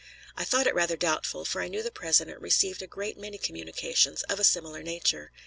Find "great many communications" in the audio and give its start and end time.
2.87-4.23